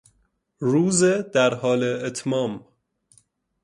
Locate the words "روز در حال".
0.59-1.83